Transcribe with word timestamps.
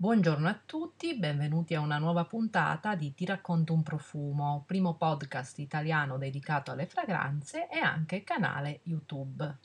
Buongiorno 0.00 0.46
a 0.46 0.56
tutti, 0.64 1.16
benvenuti 1.16 1.74
a 1.74 1.80
una 1.80 1.98
nuova 1.98 2.24
puntata 2.24 2.94
di 2.94 3.14
Ti 3.14 3.24
racconto 3.24 3.72
un 3.72 3.82
profumo, 3.82 4.62
primo 4.64 4.94
podcast 4.94 5.58
italiano 5.58 6.18
dedicato 6.18 6.70
alle 6.70 6.86
fragranze 6.86 7.68
e 7.68 7.80
anche 7.80 8.22
canale 8.22 8.78
YouTube. 8.84 9.56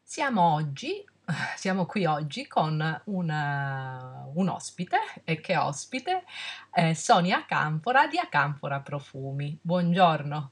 Siamo 0.00 0.54
oggi, 0.54 1.04
siamo 1.58 1.84
qui 1.84 2.06
oggi 2.06 2.46
con 2.46 3.02
una, 3.04 4.30
un 4.32 4.48
ospite, 4.48 4.96
e 5.22 5.42
che 5.42 5.58
ospite, 5.58 6.24
eh, 6.72 6.94
Sonia 6.94 7.44
Canfora 7.44 8.06
di 8.06 8.16
Acanfora 8.16 8.80
Profumi. 8.80 9.58
Buongiorno. 9.60 10.50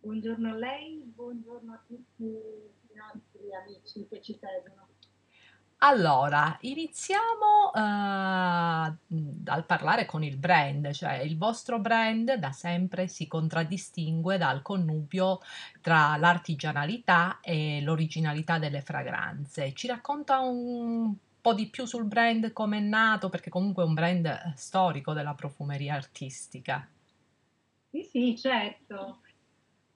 Buongiorno 0.00 0.50
a 0.50 0.54
lei, 0.54 1.00
buongiorno 1.02 1.72
a 1.72 1.80
tutti 1.86 2.24
i 2.24 2.94
nostri 2.94 3.54
amici 3.54 4.06
che 4.06 4.20
ci 4.20 4.38
seguono. 4.38 4.83
Allora, 5.86 6.56
iniziamo 6.62 7.70
uh, 7.74 8.96
dal 9.06 9.66
parlare 9.66 10.06
con 10.06 10.24
il 10.24 10.38
brand, 10.38 10.90
cioè 10.92 11.16
il 11.16 11.36
vostro 11.36 11.78
brand 11.78 12.32
da 12.36 12.52
sempre 12.52 13.06
si 13.06 13.26
contraddistingue 13.28 14.38
dal 14.38 14.62
connubio 14.62 15.40
tra 15.82 16.16
l'artigianalità 16.16 17.38
e 17.42 17.82
l'originalità 17.82 18.58
delle 18.58 18.80
fragranze. 18.80 19.74
Ci 19.74 19.86
racconta 19.86 20.40
un 20.40 21.14
po' 21.38 21.52
di 21.52 21.68
più 21.68 21.84
sul 21.84 22.06
brand, 22.06 22.54
come 22.54 22.78
è 22.78 22.80
nato, 22.80 23.28
perché 23.28 23.50
comunque 23.50 23.82
è 23.82 23.86
un 23.86 23.92
brand 23.92 24.54
storico 24.54 25.12
della 25.12 25.34
profumeria 25.34 25.96
artistica. 25.96 26.88
Sì, 27.90 28.02
sì, 28.04 28.38
certo. 28.38 29.18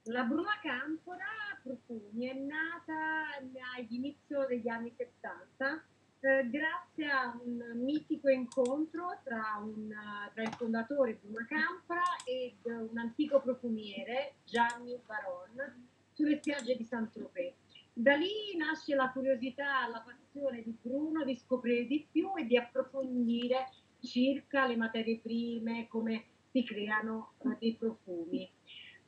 La 0.03 0.25
Bruna 0.25 0.59
Campora 0.61 1.48
Profumi 1.69 2.29
è 2.29 2.33
nata 2.33 3.37
all'inizio 3.77 4.47
degli 4.47 4.69
anni 4.69 4.91
70 4.97 5.85
eh, 6.21 6.49
grazie 6.49 7.11
a 7.11 7.39
un 7.45 7.83
mitico 7.85 8.31
incontro 8.31 9.21
tra, 9.23 9.61
un, 9.63 9.95
tra 10.33 10.43
il 10.43 10.55
fondatore 10.55 11.19
Bruna 11.21 11.45
Campora 11.47 12.03
ed 12.25 12.65
un 12.65 12.97
antico 12.97 13.43
profumiere, 13.43 14.37
Gianni 14.45 14.99
Baron, 15.05 15.87
sulle 16.13 16.39
spiagge 16.39 16.75
di 16.75 16.85
Saint-Tropez. 16.85 17.55
Da 17.93 18.15
lì 18.15 18.57
nasce 18.57 18.95
la 18.95 19.11
curiosità, 19.11 19.87
la 19.89 20.01
passione 20.01 20.63
di 20.63 20.75
Bruno 20.81 21.23
di 21.23 21.37
scoprire 21.37 21.85
di 21.85 22.09
più 22.11 22.35
e 22.37 22.47
di 22.47 22.57
approfondire 22.57 23.69
circa 24.01 24.67
le 24.67 24.77
materie 24.77 25.19
prime, 25.19 25.87
come 25.89 26.25
si 26.51 26.65
creano 26.65 27.35
eh, 27.45 27.57
dei 27.59 27.75
profumi. 27.75 28.51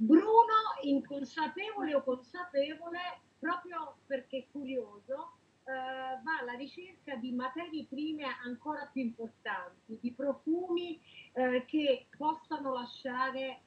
Bruno, 0.02 0.80
inconsapevole 0.80 1.94
o 1.94 2.02
consapevole, 2.02 2.98
proprio 3.38 3.96
perché 4.06 4.46
curioso, 4.50 5.32
eh, 5.64 5.72
va 6.22 6.38
alla 6.40 6.54
ricerca 6.54 7.16
di 7.16 7.32
materie 7.32 7.84
prime 7.84 8.24
ancora 8.42 8.88
più 8.90 9.02
importanti, 9.02 9.98
di 10.00 10.10
profumi 10.12 10.98
eh, 11.34 11.66
che 11.66 12.06
possano 12.16 12.72
lasciare 12.72 13.40
eh, 13.40 13.60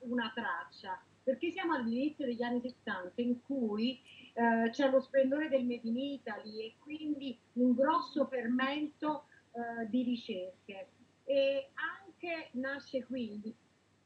una 0.00 0.32
traccia. 0.34 1.00
Perché 1.22 1.52
siamo 1.52 1.74
all'inizio 1.74 2.26
degli 2.26 2.42
anni 2.42 2.60
70 2.60 3.22
in 3.22 3.40
cui 3.44 4.00
eh, 4.32 4.70
c'è 4.70 4.90
lo 4.90 5.00
splendore 5.00 5.48
del 5.48 5.64
Made 5.64 5.86
in 5.86 5.98
Italy 5.98 6.62
e 6.62 6.74
quindi 6.80 7.38
un 7.52 7.74
grosso 7.74 8.26
fermento 8.26 9.26
eh, 9.52 9.88
di 9.88 10.02
ricerche. 10.02 10.88
E 11.22 11.70
anche 11.74 12.48
nasce 12.54 13.04
quindi 13.04 13.54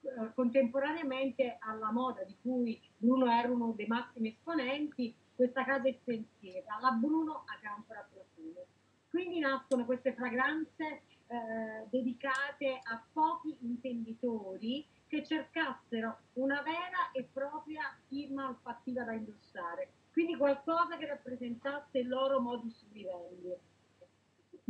eh, 0.02 0.32
contemporaneamente 0.34 1.56
alla 1.60 1.90
moda 1.90 2.24
di 2.24 2.36
cui 2.40 2.80
Bruno 2.96 3.30
era 3.30 3.50
uno 3.50 3.72
dei 3.76 3.86
massimi 3.86 4.30
esponenti, 4.30 5.14
questa 5.34 5.64
casa 5.64 5.88
estensiva, 5.88 6.78
la 6.80 6.90
Bruno 6.92 7.44
a 7.46 7.58
Campora 7.60 8.06
Profumo. 8.10 8.66
Quindi 9.08 9.38
nascono 9.38 9.84
queste 9.84 10.14
fragranze 10.14 11.02
eh, 11.26 11.86
dedicate 11.90 12.80
a 12.82 13.02
pochi 13.12 13.56
intenditori 13.60 14.86
che 15.06 15.24
cercassero 15.24 16.18
una 16.34 16.62
vera 16.62 17.10
e 17.12 17.28
propria 17.32 17.82
firma 18.06 18.48
olfattiva 18.48 19.02
da 19.02 19.12
indossare, 19.12 19.92
quindi 20.12 20.36
qualcosa 20.36 20.96
che 20.96 21.06
rappresentasse 21.06 21.98
il 21.98 22.08
loro 22.08 22.40
modus 22.40 22.86
vivendi 22.90 23.54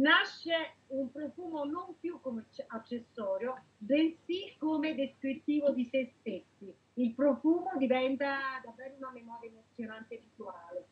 nasce 0.00 0.76
un 0.88 1.10
profumo 1.10 1.64
non 1.64 1.94
più 2.00 2.20
come 2.20 2.46
accessorio, 2.68 3.62
bensì 3.76 4.54
come 4.58 4.94
descrittivo 4.94 5.70
di 5.70 5.88
se 5.90 6.14
stessi. 6.18 6.74
Il 6.94 7.14
profumo 7.14 7.72
diventa 7.76 8.60
davvero 8.64 8.96
una 8.96 9.12
memoria 9.12 9.50
emozionante 9.50 10.16
rituale. 10.16 10.88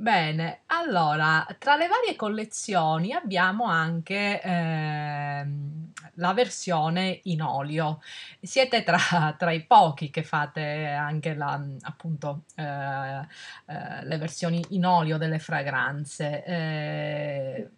Bene, 0.00 0.62
allora, 0.68 1.46
tra 1.58 1.76
le 1.76 1.86
varie 1.86 2.16
collezioni 2.16 3.12
abbiamo 3.12 3.64
anche 3.64 4.40
ehm, 4.40 5.92
la 6.14 6.32
versione 6.32 7.20
in 7.24 7.42
olio. 7.42 8.00
Siete 8.40 8.82
tra, 8.82 9.34
tra, 9.36 9.52
i 9.52 9.62
pochi 9.66 10.08
che 10.08 10.22
fate 10.22 10.86
anche 10.86 11.34
la, 11.34 11.62
appunto, 11.82 12.44
eh, 12.54 12.64
eh, 13.66 14.04
le 14.04 14.16
versioni 14.16 14.64
in 14.70 14.86
olio 14.86 15.18
delle 15.18 15.38
fragranze. 15.38 16.44
Eh, 16.44 17.70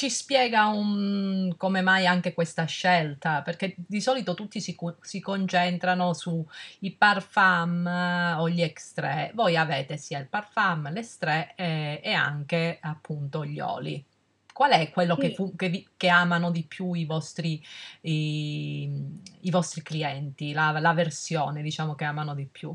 ci 0.00 0.08
spiega 0.08 0.68
un, 0.68 1.52
come 1.58 1.82
mai 1.82 2.06
anche 2.06 2.32
questa 2.32 2.64
scelta, 2.64 3.42
perché 3.42 3.74
di 3.76 4.00
solito 4.00 4.32
tutti 4.32 4.58
si, 4.58 4.74
si 5.02 5.20
concentrano 5.20 6.14
sui 6.14 6.90
parfum 6.96 7.86
eh, 7.86 8.32
o 8.38 8.48
gli 8.48 8.62
extrait. 8.62 9.34
Voi 9.34 9.58
avete 9.58 9.98
sia 9.98 10.18
il 10.18 10.26
parfum, 10.26 10.90
l'extrait 10.90 11.52
e, 11.54 12.00
e 12.02 12.12
anche 12.14 12.78
appunto 12.80 13.44
gli 13.44 13.60
oli. 13.60 14.02
Qual 14.50 14.70
è 14.70 14.88
quello 14.88 15.16
sì. 15.16 15.20
che, 15.20 15.34
fu, 15.34 15.54
che, 15.54 15.68
vi, 15.68 15.86
che, 15.94 16.08
amano 16.08 16.50
di 16.50 16.64
più 16.64 16.94
i 16.94 17.04
vostri, 17.04 17.62
i, 18.00 18.90
i 19.40 19.50
vostri 19.50 19.82
clienti, 19.82 20.52
la, 20.52 20.70
la 20.80 20.94
versione 20.94 21.60
diciamo 21.60 21.94
che 21.94 22.04
amano 22.04 22.34
di 22.34 22.46
più? 22.46 22.74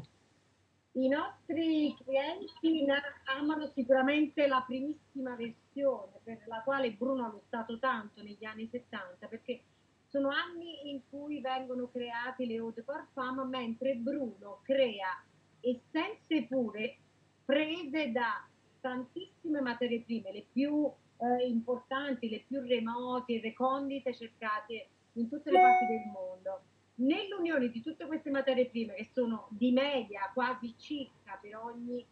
I 0.98 1.10
nostri 1.10 1.94
clienti 2.06 2.86
amano 3.26 3.70
sicuramente 3.74 4.48
la 4.48 4.64
primissima 4.66 5.36
versione 5.36 6.22
per 6.24 6.42
la 6.48 6.62
quale 6.64 6.94
Bruno 6.94 7.26
ha 7.26 7.30
lottato 7.30 7.78
tanto 7.80 8.22
negli 8.22 8.46
anni 8.46 8.70
70 8.72 9.28
perché 9.28 9.62
sono 10.08 10.30
anni 10.30 10.90
in 10.90 11.02
cui 11.10 11.42
vengono 11.42 11.90
create 11.90 12.46
le 12.46 12.54
eau 12.54 12.72
de 12.72 12.82
parfum 12.84 13.42
mentre 13.50 13.96
Bruno 13.96 14.62
crea 14.64 15.22
essenze 15.60 16.44
pure 16.44 16.98
prese 17.44 18.12
da 18.12 18.48
tantissime 18.80 19.60
materie 19.60 20.02
prime, 20.02 20.32
le 20.32 20.46
più 20.50 20.90
eh, 21.18 21.46
importanti, 21.46 22.30
le 22.30 22.46
più 22.48 22.62
remote 22.62 23.42
recondite 23.42 24.14
cercate 24.14 24.88
in 25.14 25.28
tutte 25.28 25.52
le 25.52 25.60
parti 25.60 25.86
del 25.88 26.12
mondo 26.14 26.62
Nell'unione 26.96 27.70
di 27.70 27.82
tutte 27.82 28.06
queste 28.06 28.30
materie 28.30 28.70
prime, 28.70 28.94
che 28.94 29.10
sono 29.12 29.48
di 29.50 29.72
media 29.72 30.30
quasi 30.34 30.76
circa 30.78 31.38
per 31.42 31.58
ogni 31.58 32.06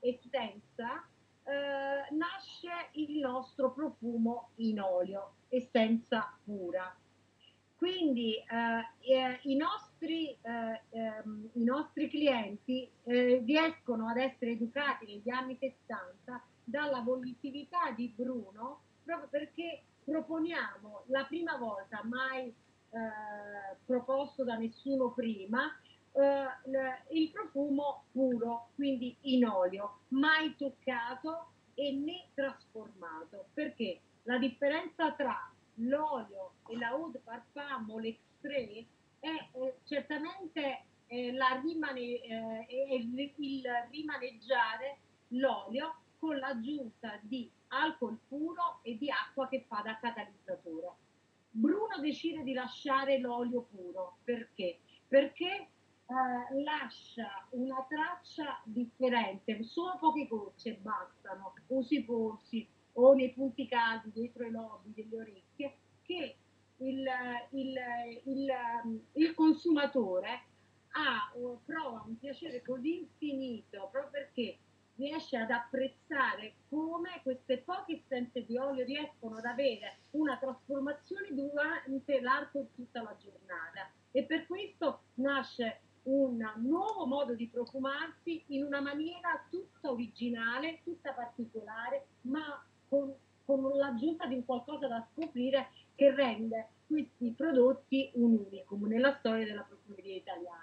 essenza, 0.00 1.06
eh, 1.44 2.14
nasce 2.14 2.88
il 2.92 3.18
nostro 3.18 3.72
profumo 3.72 4.50
in 4.56 4.80
olio, 4.80 5.34
essenza 5.48 6.34
pura. 6.44 6.94
Quindi 7.76 8.34
eh, 8.36 9.14
eh, 9.14 9.38
i, 9.42 9.56
nostri, 9.56 10.36
eh, 10.40 10.82
ehm, 10.90 11.50
i, 11.54 11.64
nostri, 11.64 12.08
clienti 12.08 12.90
eh, 13.04 13.42
riescono 13.44 14.08
ad 14.08 14.18
essere 14.18 14.52
educati 14.52 15.06
negli 15.06 15.30
anni 15.30 15.56
70 15.58 16.42
dalla 16.62 17.00
volitività 17.00 17.90
di 17.96 18.12
Bruno 18.14 18.82
proprio 19.02 19.28
perché 19.28 19.82
proponiamo 20.04 21.04
la 21.06 21.24
prima 21.24 21.56
volta 21.56 22.02
mai 22.04 22.54
eh, 22.90 23.76
proposto 23.84 24.44
da 24.44 24.56
nessuno 24.56 25.10
prima, 25.12 25.78
eh, 26.12 27.14
il 27.16 27.30
profumo 27.30 28.04
puro, 28.12 28.70
quindi 28.74 29.16
in 29.22 29.46
olio, 29.46 30.00
mai 30.08 30.54
toccato 30.56 31.52
e 31.74 31.92
né 31.92 32.28
trasformato. 32.34 33.46
Perché 33.54 34.00
la 34.24 34.38
differenza 34.38 35.12
tra 35.12 35.50
l'olio 35.74 36.54
e 36.68 36.76
la 36.76 36.88
eau 36.88 37.10
de 37.10 37.20
parfum 37.20 37.90
o 37.90 37.98
l'extrait 37.98 38.86
è 39.20 39.48
eh, 39.52 39.74
certamente 39.84 40.84
rimane, 41.08 42.00
il, 42.00 43.32
il 43.36 43.62
rimaneggiare 43.90 44.98
l'olio 45.28 45.94
con 46.18 46.36
l'aggiunta 46.36 47.18
di 47.22 47.50
alcol 47.68 48.18
puro 48.28 48.80
e 48.82 48.96
di 48.96 49.10
acqua 49.10 49.48
che 49.48 49.64
fa 49.66 49.80
da 49.82 49.98
catalizzatore. 49.98 50.39
Bruno 51.90 52.02
decide 52.02 52.44
di 52.44 52.52
lasciare 52.52 53.18
l'olio 53.18 53.62
puro 53.62 54.18
perché? 54.22 54.78
Perché 55.08 55.46
eh, 55.46 56.62
lascia 56.62 57.48
una 57.50 57.84
traccia 57.88 58.60
differente, 58.64 59.62
solo 59.64 59.98
poche 59.98 60.28
gocce 60.28 60.74
bastano, 60.74 61.54
o 61.66 61.82
sui 61.82 62.04
polsi 62.04 62.66
o 62.92 63.14
nei 63.14 63.32
punti 63.32 63.66
caldi 63.66 64.12
dietro 64.12 64.46
i 64.46 64.50
lobi 64.52 64.92
delle 64.94 65.16
orecchie, 65.16 65.76
che 66.02 66.36
il, 66.76 67.06
il, 67.50 67.74
il, 68.24 69.02
il 69.14 69.34
consumatore 69.34 70.42
ha, 70.92 71.32
prova 71.64 72.04
un 72.06 72.18
piacere 72.18 72.62
così 72.62 72.98
infinito 73.00 73.88
proprio 73.90 74.10
perché 74.10 74.58
riesce 75.00 75.38
ad 75.38 75.50
apprezzare 75.50 76.56
come 76.68 77.20
queste 77.22 77.58
poche 77.58 78.02
dall'olio 78.06 78.84
riescono 78.84 79.36
ad 79.38 79.46
avere 79.46 80.00
una 80.10 80.36
trasformazione 80.36 81.28
durante 81.30 82.20
l'arco 82.20 82.60
di 82.60 82.68
tutta 82.74 83.02
la 83.02 83.16
giornata 83.18 83.90
e 84.10 84.24
per 84.24 84.46
questo 84.46 85.04
nasce 85.14 85.80
un 86.02 86.38
nuovo 86.56 87.06
modo 87.06 87.34
di 87.34 87.48
profumarsi 87.48 88.44
in 88.48 88.64
una 88.64 88.80
maniera 88.80 89.42
tutta 89.50 89.90
originale, 89.90 90.80
tutta 90.82 91.12
particolare, 91.12 92.06
ma 92.22 92.62
con, 92.88 93.14
con 93.44 93.62
l'aggiunta 93.74 94.26
di 94.26 94.34
un 94.34 94.44
qualcosa 94.44 94.86
da 94.86 95.06
scoprire 95.12 95.70
che 95.94 96.14
rende 96.14 96.68
questi 96.86 97.32
prodotti 97.36 98.10
un 98.14 98.44
unicum 98.46 98.86
nella 98.86 99.16
storia 99.18 99.44
della 99.44 99.62
profumeria 99.62 100.16
italiana. 100.16 100.59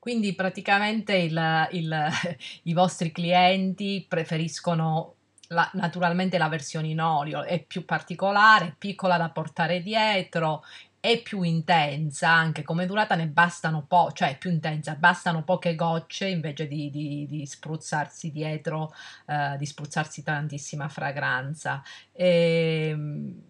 Quindi 0.00 0.34
praticamente 0.34 1.14
il, 1.14 1.68
il, 1.72 2.08
i 2.64 2.72
vostri 2.72 3.12
clienti 3.12 4.04
preferiscono 4.08 5.14
la, 5.48 5.70
naturalmente 5.74 6.38
la 6.38 6.48
versione 6.48 6.88
in 6.88 7.00
olio, 7.00 7.44
è 7.44 7.62
più 7.62 7.84
particolare, 7.84 8.74
piccola 8.78 9.18
da 9.18 9.28
portare 9.28 9.82
dietro, 9.82 10.64
è 11.00 11.20
più 11.22 11.42
intensa 11.42 12.30
anche 12.30 12.62
come 12.62 12.86
durata, 12.86 13.14
ne 13.14 13.26
bastano 13.26 13.84
po', 13.86 14.10
cioè 14.12 14.36
più 14.38 14.50
intensa, 14.50 14.94
bastano 14.94 15.42
poche 15.42 15.74
gocce 15.74 16.28
invece 16.28 16.66
di, 16.66 16.90
di, 16.90 17.26
di 17.28 17.46
spruzzarsi 17.46 18.30
dietro, 18.30 18.94
eh, 19.26 19.56
di 19.58 19.66
spruzzarsi 19.66 20.22
tantissima 20.22 20.88
fragranza. 20.88 21.82
E, 22.12 22.88
ehm, 22.90 23.42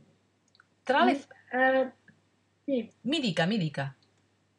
tra 0.83 1.05
le... 1.05 1.25
Eh, 1.53 1.93
sì. 2.65 2.91
Mi 3.03 3.21
dica, 3.21 3.47
mi 3.47 3.59
dica. 3.59 3.95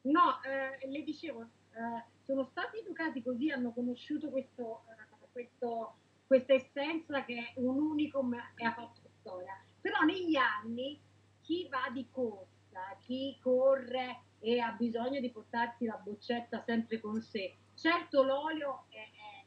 No, 0.03 0.39
eh, 0.43 0.87
le 0.87 1.03
dicevo, 1.03 1.47
eh, 1.73 2.03
sono 2.25 2.43
stati 2.51 2.79
educati 2.79 3.21
così, 3.21 3.49
hanno 3.49 3.71
conosciuto 3.71 4.29
questo, 4.29 4.83
eh, 4.89 5.27
questo, 5.31 5.95
questa 6.25 6.53
essenza 6.53 7.23
che 7.25 7.35
è 7.35 7.53
un 7.55 7.77
unicum 7.77 8.33
e 8.55 8.65
ha 8.65 8.73
fatto 8.73 9.01
storia. 9.19 9.53
Però 9.79 10.01
negli 10.01 10.35
anni 10.35 10.99
chi 11.41 11.67
va 11.69 11.89
di 11.91 12.07
corsa, 12.11 12.95
chi 12.99 13.37
corre 13.41 14.21
e 14.39 14.59
ha 14.59 14.71
bisogno 14.71 15.19
di 15.19 15.29
portarsi 15.29 15.85
la 15.85 15.99
boccetta 16.03 16.63
sempre 16.65 16.99
con 16.99 17.21
sé, 17.21 17.55
certo 17.75 18.23
l'olio 18.23 18.85
è, 18.89 18.95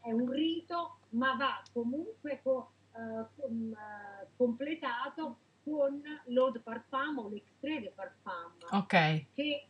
è, 0.04 0.08
è 0.08 0.12
un 0.12 0.30
rito, 0.30 0.98
ma 1.10 1.34
va 1.36 1.62
comunque 1.72 2.40
co, 2.42 2.70
uh, 2.92 3.26
com, 3.36 3.70
uh, 3.72 4.26
completato 4.36 5.38
con 5.64 6.02
l'eau 6.26 6.50
de 6.50 6.60
parfum 6.60 7.18
o 7.18 7.28
l'extrait 7.28 7.80
de 7.80 7.90
parfum. 7.90 8.52
Ok. 8.70 9.26
Che 9.32 9.68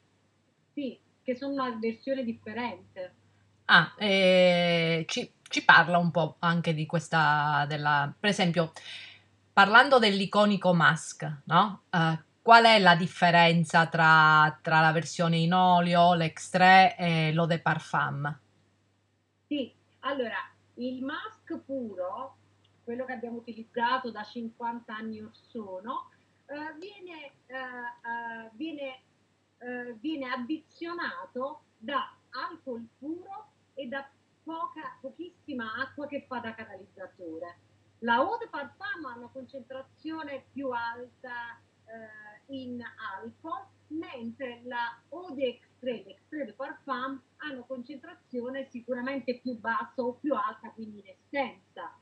sì, 0.72 0.98
che 1.24 1.34
sono 1.34 1.54
una 1.54 1.76
versione 1.80 2.22
differente. 2.22 3.14
Ah, 3.64 3.94
eh, 3.96 5.04
ci, 5.08 5.32
ci, 5.48 5.64
parla 5.64 5.98
un 5.98 6.10
po' 6.10 6.36
anche 6.40 6.74
di 6.74 6.84
questa, 6.84 7.64
della, 7.66 8.14
per 8.18 8.28
esempio, 8.28 8.72
parlando 9.52 9.98
dell'iconico 9.98 10.74
mask, 10.74 11.40
no? 11.44 11.84
Uh, 11.90 12.18
qual 12.42 12.64
è 12.64 12.78
la 12.78 12.94
differenza 12.94 13.86
tra, 13.86 14.58
tra, 14.60 14.80
la 14.80 14.92
versione 14.92 15.38
in 15.38 15.54
olio, 15.54 16.12
l'extrait 16.12 16.94
e 16.98 17.32
l'eau 17.32 17.46
de 17.46 17.58
parfum? 17.58 18.38
Sì, 19.46 19.72
allora, 20.00 20.36
il 20.74 21.02
mask 21.02 21.58
puro, 21.64 22.36
quello 22.84 23.06
che 23.06 23.12
abbiamo 23.14 23.38
utilizzato 23.38 24.10
da 24.10 24.22
50 24.22 24.94
anni 24.94 25.22
or 25.22 25.30
sono, 25.48 26.10
uh, 26.48 26.78
viene, 26.78 27.32
uh, 27.46 28.50
viene 28.56 29.00
eh, 29.58 29.94
viene 30.00 30.30
addizionato 30.30 31.62
da 31.78 32.16
alcol 32.30 32.86
puro 32.98 33.48
e 33.74 33.86
da 33.86 34.08
poca, 34.42 34.98
pochissima 35.00 35.74
acqua 35.76 36.06
che 36.06 36.24
fa 36.26 36.38
da 36.38 36.54
catalizzatore. 36.54 37.58
La 38.00 38.16
eau 38.16 38.36
de 38.38 38.48
parfum 38.48 39.04
ha 39.06 39.16
una 39.16 39.28
concentrazione 39.28 40.44
più 40.52 40.70
alta 40.70 41.58
eh, 41.86 42.54
in 42.54 42.82
alcol, 43.16 43.64
mentre 43.88 44.62
la 44.64 45.00
eau 45.10 45.34
de 45.34 45.48
extrait, 45.48 46.06
l'extrait 46.06 46.46
de 46.46 46.52
parfum, 46.52 47.20
hanno 47.38 47.64
concentrazione 47.64 48.68
sicuramente 48.70 49.38
più 49.38 49.58
bassa 49.58 50.02
o 50.02 50.14
più 50.14 50.34
alta, 50.34 50.70
quindi 50.70 50.98
in 50.98 51.06
essenza, 51.06 51.96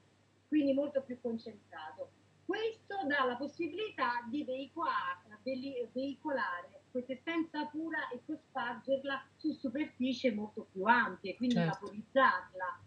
quindi 0.49 0.73
molto 0.73 1.03
più 1.03 1.21
concentrato. 1.21 2.11
Questo 2.45 2.97
dà 3.07 3.25
la 3.25 3.37
possibilità 3.37 4.25
di 4.29 4.45
veicolare 4.45 6.82
questa 6.93 7.15
essenza 7.15 7.65
pura 7.67 8.09
e 8.11 8.21
cospargerla 8.25 9.25
su 9.37 9.53
superfici 9.55 10.31
molto 10.33 10.69
più 10.71 10.85
ampie, 10.85 11.35
quindi 11.37 11.57
certo. 11.57 11.79
vaporizzarla. 11.81 12.81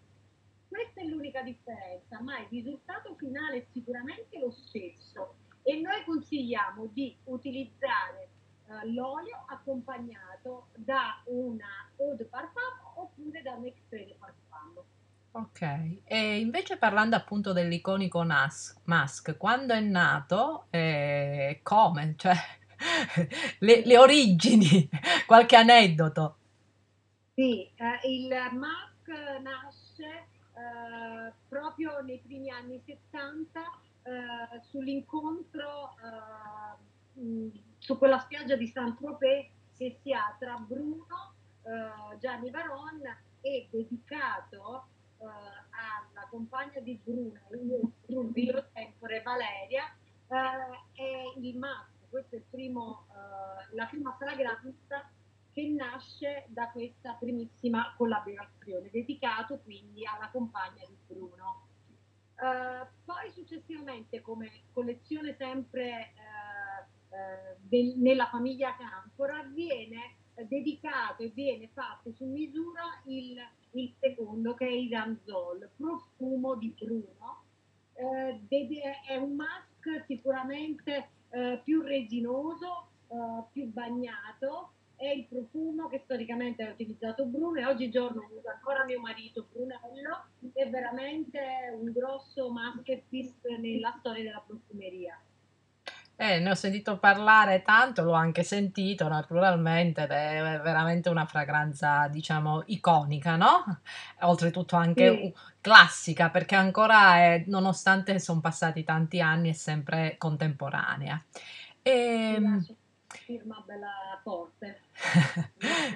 Questa 0.68 1.02
è 1.02 1.06
l'unica 1.06 1.42
differenza, 1.42 2.22
ma 2.22 2.40
il 2.40 2.48
risultato 2.50 3.16
finale 3.16 3.58
è 3.58 3.66
sicuramente 3.72 4.40
lo 4.40 4.52
stesso 4.52 5.36
e 5.64 5.82
noi 5.82 6.04
consigliamo 6.06 6.86
di 6.94 7.16
utilizzare 7.26 8.30
uh, 8.68 8.92
l'olio 8.92 9.44
accompagnato 9.48 10.68
da 10.76 11.22
una 11.26 11.90
eau 11.98 12.16
de 12.16 12.26
parfum 12.26 12.62
oppure 12.96 13.42
da 13.42 13.54
un 13.54 13.66
extrait 13.66 14.08
de 14.08 14.16
parfum. 14.20 14.84
Ok, 15.32 15.62
e 16.06 16.40
invece 16.40 16.78
parlando 16.78 17.18
appunto 17.18 17.52
dell'iconico 17.52 18.24
Nas- 18.24 18.80
Mask, 18.86 19.36
quando 19.38 19.74
è 19.74 19.82
nato 19.82 20.68
e 20.70 21.60
come? 21.62 22.14
Cioè, 22.16 22.34
le, 23.60 23.82
le, 23.86 23.98
origini, 23.98 24.90
qualche 25.26 25.56
aneddoto. 25.56 26.38
Sì, 27.34 27.70
eh, 27.76 28.08
il 28.10 28.28
Mask 28.54 29.40
nasce 29.42 30.28
eh, 30.54 31.34
proprio 31.50 32.02
nei 32.02 32.20
primi 32.20 32.50
anni 32.50 32.82
70 32.86 33.62
eh, 34.04 34.62
sull'incontro 34.70 35.96
eh, 36.02 37.52
su 37.78 37.98
quella 37.98 38.20
spiaggia 38.20 38.56
di 38.56 38.68
Saint-Tropez 38.68 39.48
che 39.78 39.98
si 40.02 40.14
ha 40.14 40.36
tra 40.40 40.56
Bruno, 40.56 41.34
eh, 41.64 42.18
Gianni 42.20 42.50
Baron 42.50 43.02
e 43.42 43.68
dedicato 43.70 44.88
uh, 45.18 45.26
alla 45.26 46.28
compagna 46.30 46.80
di 46.80 47.00
Bruno, 47.04 47.40
vero 48.32 48.66
tempore 48.74 49.22
Valeria, 49.22 49.96
è 50.28 51.34
il 51.38 51.58
maschio. 51.58 51.95
Questa 52.16 52.38
è 52.38 52.42
primo, 52.50 53.08
uh, 53.10 53.76
la 53.76 53.88
prima 53.88 54.16
fragranza 54.18 55.12
che 55.52 55.68
nasce 55.68 56.46
da 56.48 56.70
questa 56.72 57.18
primissima 57.20 57.94
collaborazione, 57.98 58.90
dedicato 58.90 59.60
quindi 59.60 60.06
alla 60.06 60.30
compagna 60.32 60.86
di 60.88 60.96
Bruno. 61.06 61.68
Uh, 62.38 62.88
poi 63.04 63.30
successivamente 63.34 64.22
come 64.22 64.64
collezione 64.72 65.36
sempre 65.38 66.14
uh, 66.16 67.16
uh, 67.16 67.58
del, 67.60 67.98
nella 67.98 68.28
famiglia 68.28 68.78
Campora 68.78 69.44
viene 69.44 70.16
dedicato 70.48 71.22
e 71.22 71.32
viene 71.36 71.70
fatto 71.74 72.14
su 72.14 72.24
misura 72.24 73.02
il 73.08 73.38
il 73.72 73.94
secondo 74.00 74.54
che 74.54 74.66
è 74.66 74.72
il 74.72 74.90
Ranzol, 74.90 75.70
profumo 75.76 76.56
di 76.56 76.74
Bruno. 76.80 77.44
Eh, 77.94 78.42
è 79.06 79.18
un 79.18 79.36
mask 79.36 80.06
sicuramente 80.06 81.10
eh, 81.30 81.62
più 81.64 81.82
resinoso, 81.82 82.88
eh, 83.08 83.44
più 83.52 83.66
bagnato, 83.72 84.72
è 84.96 85.08
il 85.08 85.26
profumo 85.26 85.88
che 85.88 86.02
storicamente 86.06 86.64
ha 86.64 86.72
utilizzato 86.72 87.26
Bruno 87.26 87.60
e 87.60 87.66
oggigiorno 87.66 88.30
usa 88.38 88.54
ancora 88.54 88.86
mio 88.86 89.00
marito 89.00 89.46
Brunello, 89.52 90.26
è 90.54 90.70
veramente 90.70 91.40
un 91.78 91.92
grosso 91.92 92.50
masterpiece 92.50 93.58
nella 93.58 93.94
storia 94.00 94.24
della 94.24 94.44
profumeria. 94.46 95.20
Eh, 96.18 96.40
ne 96.40 96.50
ho 96.50 96.56
sentito 96.56 96.98
parlare 96.98 97.62
tanto, 97.62 98.02
l'ho 98.04 98.14
anche 98.14 98.44
sentito 98.44 99.10
naturalmente 99.10 100.04
ed 100.04 100.12
è 100.12 100.62
veramente 100.64 101.10
una 101.10 101.26
fragranza, 101.26 102.08
diciamo, 102.08 102.64
iconica, 102.68 103.36
no? 103.36 103.82
Oltretutto 104.22 104.78
anche 104.78 105.10
sì. 105.10 105.34
classica, 105.60 106.30
perché 106.30 106.56
ancora, 106.56 107.18
è, 107.18 107.44
nonostante 107.48 108.18
sono 108.20 108.40
passati 108.40 108.86
tanti 108.86 109.20
anni, 109.20 109.50
è 109.50 109.54
sempre 109.54 110.16
contemporanea. 110.18 111.22
E... 111.82 111.92
Ehm, 111.92 112.66
firma 113.08 113.62
bella 113.66 114.20
forte 114.24 114.80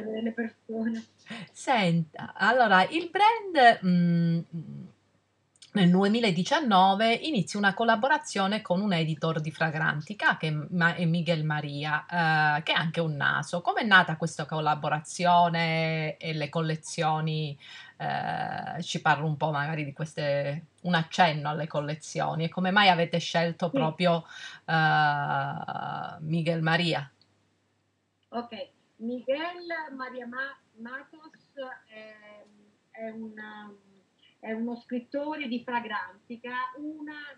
delle 0.04 0.32
persone. 0.32 1.06
Senta, 1.54 2.34
allora, 2.36 2.86
il 2.90 3.10
brand... 3.10 3.84
Mh, 3.84 4.58
mm, 4.58 4.88
nel 5.72 5.92
2019 5.92 7.14
inizia 7.14 7.60
una 7.60 7.76
collaborazione 7.76 8.62
con 8.62 8.82
un 8.82 8.92
editor 8.92 9.40
di 9.40 9.52
Fragrantica 9.52 10.36
che 10.38 10.48
è 10.48 11.06
Miguel 11.06 11.44
Maria, 11.44 12.06
eh, 12.58 12.64
che 12.64 12.72
è 12.72 12.76
anche 12.76 13.00
un 13.00 13.16
naso. 13.16 13.62
Come 13.62 13.82
è 13.82 13.86
nata 13.86 14.18
questa 14.18 14.46
collaborazione 14.46 16.18
e 16.18 16.34
le 16.34 16.50
collezioni? 16.50 17.58
Eh, 17.98 18.82
ci 18.82 19.02
parlo 19.02 19.28
un 19.28 19.38
po' 19.38 19.52
magari 19.52 19.84
di 19.84 19.94
queste, 19.94 20.68
un 20.82 20.96
accenno 20.96 21.50
alle 21.50 21.68
collezioni 21.68 22.46
e 22.46 22.50
come 22.50 22.72
mai 22.72 22.90
avete 22.90 23.20
scelto 23.20 23.70
proprio 23.70 24.26
eh, 24.66 26.16
Miguel 26.22 26.62
Maria? 26.64 27.12
Ok, 28.30 28.70
Miguel 28.98 29.68
Maria 29.96 30.26
Ma- 30.26 30.58
Matos 30.78 31.54
è, 31.88 32.46
è 32.92 33.10
una 33.10 33.72
è 34.39 34.53
uno 34.53 34.75
scrittore 34.77 35.48
di 35.48 35.62
Fragrantica, 35.63 36.74
una 36.77 37.38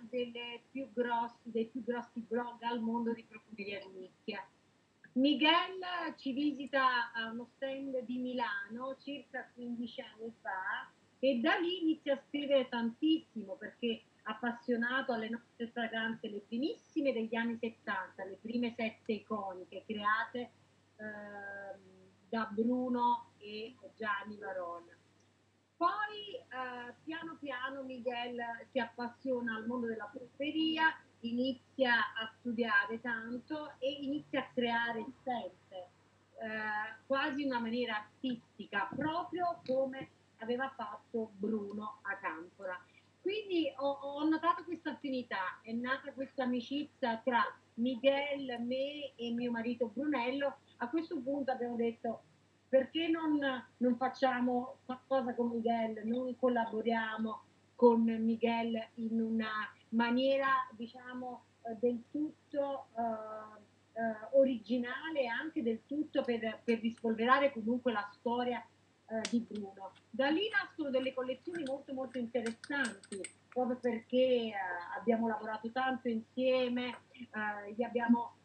più 0.69 0.91
grossi, 0.93 1.49
dei 1.49 1.65
più 1.65 1.83
grossi 1.83 2.19
blog 2.19 2.61
al 2.61 2.79
mondo 2.79 3.11
di 3.13 3.25
profumeria 3.27 3.79
di 3.79 3.99
nicchia. 3.99 4.47
Miguel 5.13 5.83
ci 6.17 6.31
visita 6.31 7.11
a 7.11 7.31
uno 7.31 7.49
stand 7.55 7.99
di 8.05 8.17
Milano 8.17 8.95
circa 9.01 9.49
15 9.53 10.01
anni 10.01 10.33
fa 10.41 10.89
e 11.19 11.39
da 11.39 11.55
lì 11.55 11.81
inizia 11.81 12.13
a 12.13 12.23
scrivere 12.27 12.69
tantissimo 12.69 13.55
perché 13.55 14.03
appassionato 14.23 15.11
alle 15.11 15.29
nostre 15.29 15.67
fragranze, 15.67 16.29
le 16.29 16.43
primissime 16.47 17.11
degli 17.11 17.35
anni 17.35 17.57
70, 17.59 18.23
le 18.23 18.37
prime 18.41 18.73
sette 18.77 19.13
iconiche 19.13 19.83
create 19.85 20.39
eh, 20.95 21.79
da 22.29 22.45
Bruno 22.51 23.31
e 23.39 23.75
Gianni 23.97 24.37
Varona. 24.37 24.95
Poi 25.81 26.35
eh, 26.35 26.93
piano 27.03 27.37
piano 27.39 27.81
Miguel 27.81 28.37
si 28.69 28.77
appassiona 28.77 29.55
al 29.55 29.65
mondo 29.65 29.87
della 29.87 30.07
profumeria, 30.13 30.95
inizia 31.21 32.13
a 32.13 32.31
studiare 32.37 33.01
tanto 33.01 33.73
e 33.79 33.89
inizia 33.89 34.41
a 34.41 34.49
creare 34.53 35.03
sempre, 35.23 35.89
eh, 36.37 37.01
quasi 37.07 37.41
in 37.41 37.47
una 37.47 37.61
maniera 37.61 37.95
artistica, 37.95 38.91
proprio 38.95 39.59
come 39.65 40.09
aveva 40.37 40.71
fatto 40.77 41.31
Bruno 41.33 41.97
a 42.03 42.15
Campora. 42.17 42.79
Quindi 43.19 43.73
ho, 43.75 43.89
ho 43.89 44.23
notato 44.29 44.63
questa 44.63 44.91
affinità, 44.91 45.61
è 45.63 45.71
nata 45.71 46.13
questa 46.13 46.43
amicizia 46.43 47.19
tra 47.23 47.43
Miguel, 47.75 48.61
me 48.61 49.13
e 49.15 49.31
mio 49.31 49.49
marito 49.49 49.87
Brunello. 49.87 50.57
A 50.77 50.89
questo 50.89 51.19
punto 51.19 51.49
abbiamo 51.49 51.75
detto 51.75 52.21
perché 52.71 53.09
non, 53.09 53.37
non 53.77 53.97
facciamo 53.97 54.77
qualcosa 54.85 55.35
con 55.35 55.49
Miguel, 55.49 56.03
non 56.05 56.33
collaboriamo 56.39 57.41
con 57.75 58.03
Miguel 58.03 58.81
in 58.93 59.19
una 59.19 59.69
maniera 59.89 60.47
diciamo 60.71 61.43
eh, 61.63 61.75
del 61.81 62.01
tutto 62.09 62.85
uh, 62.93 63.01
uh, 63.01 64.39
originale 64.39 65.23
e 65.23 65.27
anche 65.27 65.61
del 65.61 65.81
tutto 65.85 66.23
per, 66.23 66.61
per 66.63 66.79
rispolverare 66.79 67.51
comunque 67.51 67.91
la 67.91 68.09
storia 68.13 68.65
uh, 69.07 69.19
di 69.29 69.45
Bruno. 69.45 69.91
Da 70.09 70.29
lì 70.29 70.47
nascono 70.47 70.89
delle 70.89 71.13
collezioni 71.13 71.63
molto 71.65 71.93
molto 71.93 72.19
interessanti 72.19 73.19
proprio 73.49 73.75
perché 73.81 74.53
abbiamo 74.97 75.27
lavorato 75.27 75.69
tanto 75.71 76.07
insieme, 76.07 76.99
gli 77.75 77.83
abbiamo 77.83 78.35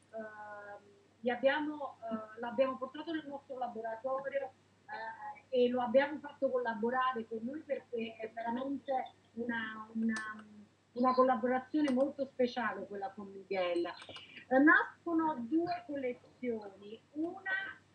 abbiamo, 1.30 1.98
eh, 2.10 2.40
l'abbiamo 2.40 2.76
portato 2.76 3.12
nel 3.12 3.26
nostro 3.26 3.58
laboratorio 3.58 4.52
eh, 4.86 5.64
e 5.64 5.68
lo 5.68 5.80
abbiamo 5.82 6.18
fatto 6.18 6.50
collaborare 6.50 7.26
con 7.26 7.38
lui 7.42 7.60
perché 7.60 8.16
è 8.16 8.30
veramente 8.32 8.92
una, 9.34 9.88
una, 9.94 10.46
una 10.92 11.14
collaborazione 11.14 11.90
molto 11.92 12.26
speciale 12.26 12.86
quella 12.86 13.10
con 13.14 13.30
Miguel. 13.32 13.86
Eh, 14.48 14.58
nascono 14.58 15.36
due 15.48 15.84
collezioni, 15.86 17.00
una 17.12 17.50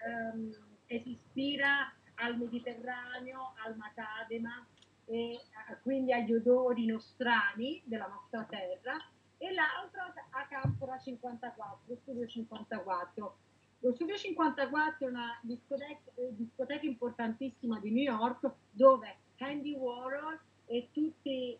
ehm, 0.05 0.51
che 0.85 1.00
si 1.00 1.11
ispira 1.11 1.93
al 2.15 2.38
Mediterraneo, 2.38 3.53
al 3.65 3.75
macadema 3.77 4.65
e 5.05 5.33
eh, 5.33 5.41
quindi 5.81 6.13
agli 6.13 6.33
odori 6.33 6.85
nostrani 6.85 7.81
della 7.85 8.07
nostra 8.07 8.43
terra 8.45 8.97
e 9.41 9.51
l'altra 9.53 10.13
a 10.29 10.45
Campora 10.45 11.00
54, 11.00 11.98
Studio 12.03 12.27
54. 12.27 13.38
Lo 13.79 13.93
Studio 13.93 14.15
54 14.15 15.07
è 15.07 15.10
una 15.10 15.39
discoteca, 15.41 16.12
eh, 16.13 16.36
discoteca 16.36 16.86
importantissima 16.86 17.79
di 17.79 17.89
New 17.89 18.03
York 18.03 18.48
dove 18.69 19.17
Andy 19.38 19.74
Warhol 19.74 20.39
e 20.67 20.89
tutti, 20.91 21.57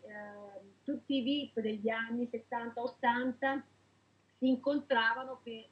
tutti 0.84 1.16
i 1.16 1.22
VIP 1.22 1.58
degli 1.58 1.88
anni 1.88 2.28
70-80 2.30 3.60
si 4.38 4.48
incontravano 4.48 5.40
per 5.42 5.66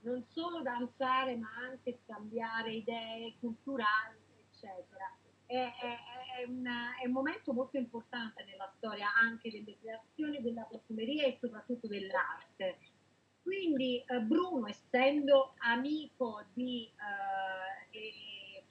non 0.00 0.24
solo 0.30 0.62
danzare 0.62 1.36
ma 1.36 1.50
anche 1.68 1.98
scambiare 2.02 2.72
idee 2.72 3.34
culturali, 3.38 4.16
eccetera 4.48 5.04
è, 5.52 5.72
è, 6.38 6.44
una, 6.48 6.96
è, 6.98 7.06
un 7.06 7.12
momento 7.12 7.52
molto 7.52 7.76
importante 7.76 8.42
nella 8.44 8.72
storia 8.76 9.14
anche 9.14 9.50
delle 9.50 9.76
creazioni 9.78 10.40
della 10.40 10.62
profumeria 10.62 11.26
e 11.26 11.36
soprattutto 11.38 11.86
dell'arte. 11.86 12.78
Quindi 13.42 14.02
eh, 14.06 14.20
Bruno, 14.20 14.66
essendo 14.66 15.54
amico 15.58 16.44
di, 16.54 16.90
eh, 17.90 17.98
eh, 17.98 18.64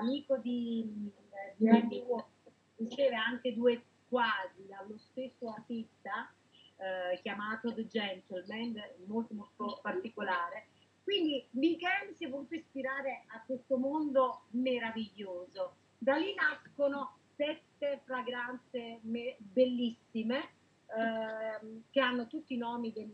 amico 0.00 0.38
di, 0.38 1.10
di 1.56 1.68
Andy 1.68 2.00
Warhol, 2.00 2.30
riceve 2.76 3.16
anche 3.16 3.54
due 3.54 3.82
quadri 4.08 4.66
dallo 4.66 4.96
stesso 4.96 5.50
artista 5.50 6.32
eh, 6.76 7.20
chiamato 7.20 7.74
The 7.74 7.86
Gentleman, 7.86 8.80
molto 9.06 9.34
molto 9.34 9.78
particolare. 9.82 10.68
Quindi 11.02 11.46
Miguel 11.50 12.14
si 12.14 12.24
è 12.24 12.30
voluto 12.30 12.54
ispirare 12.54 13.24
a 13.26 13.42
questo 13.44 13.76
mondo 13.76 14.44
meraviglioso 14.52 15.76
da 16.04 16.16
lì 16.16 16.34
nascono 16.34 17.16
sette 17.34 18.02
fragranze 18.04 19.00
me- 19.02 19.36
bellissime 19.38 20.50
ehm, 20.94 21.84
che 21.90 22.00
hanno 22.00 22.26
tutti 22.26 22.52
i 22.52 22.58
nomi 22.58 22.92
del, 22.92 23.10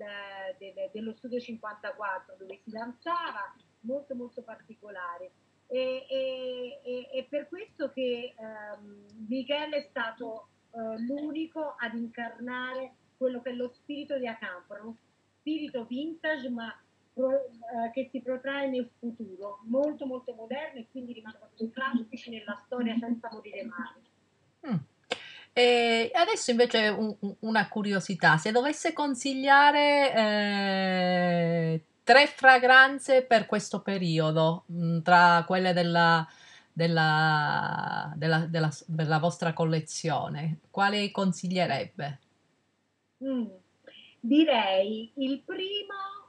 del, 0.59 0.91
dello 0.93 1.15
studio 1.15 1.39
54 1.39 2.35
dove 2.37 2.59
si 2.65 2.71
danzava, 2.71 3.55
molto 3.83 4.17
molto 4.17 4.43
particolari. 4.43 5.31
E, 5.69 6.05
e, 6.11 6.81
e, 6.83 7.09
e 7.13 7.27
per 7.31 7.47
questo 7.47 7.93
che 7.93 8.35
ehm, 8.37 9.27
Michele 9.29 9.77
è 9.77 9.87
stato 9.89 10.49
eh, 10.73 10.99
l'unico 10.99 11.77
ad 11.79 11.95
incarnare 11.95 12.95
quello 13.17 13.41
che 13.41 13.51
è 13.51 13.55
lo 13.55 13.69
spirito 13.69 14.19
di 14.19 14.27
Acampora, 14.27 14.83
uno 14.83 14.97
spirito 15.39 15.85
vintage 15.85 16.49
ma 16.49 16.77
che 17.93 18.09
si 18.11 18.21
protrae 18.21 18.69
nel 18.69 18.89
futuro, 18.99 19.61
molto 19.65 20.07
molto 20.07 20.35
moderno 20.35 20.81
e 20.81 20.87
quindi 20.91 21.13
rimangono 21.13 21.51
dei 21.57 21.71
classici 21.71 22.31
nella 22.31 22.61
storia 22.67 22.97
senza 22.99 23.29
morire 23.33 23.65
mai. 23.65 24.73
Mm. 24.73 24.79
E 25.53 26.11
adesso 26.15 26.51
invece 26.53 26.89
un, 26.89 27.15
una 27.41 27.69
curiosità, 27.69 28.37
se 28.37 28.53
dovesse 28.53 28.93
consigliare 28.93 30.15
eh, 30.15 31.85
tre 32.05 32.27
fragranze 32.27 33.23
per 33.23 33.47
questo 33.47 33.81
periodo, 33.81 34.65
mm, 34.71 35.01
tra 35.01 35.45
quelle 35.47 35.73
della, 35.73 36.27
della, 36.73 38.13
della, 38.17 38.47
della, 38.47 38.71
della 38.87 39.19
vostra 39.19 39.53
collezione, 39.53 40.61
quale 40.71 41.11
consiglierebbe? 41.11 42.19
Mm. 43.25 43.47
Direi 44.21 45.11
il 45.17 45.41
primo 45.41 46.20